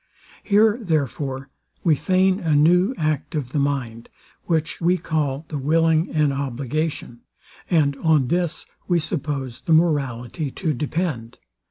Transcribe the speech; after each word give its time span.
Here, 0.41 0.79
therefore, 0.81 1.51
we 1.83 1.95
feign 1.95 2.39
a 2.39 2.55
new 2.55 2.95
act 2.97 3.35
of 3.35 3.51
the 3.51 3.59
mind, 3.59 4.09
which 4.45 4.81
we 4.81 4.97
call 4.97 5.45
the 5.49 5.59
willing 5.59 6.09
an 6.09 6.31
obligation; 6.31 7.21
and 7.69 7.95
on 7.97 8.29
this 8.29 8.65
we 8.87 8.97
suppose 8.97 9.61
the 9.63 9.73
morality 9.73 10.49
to 10.49 10.73
depend. 10.73 11.37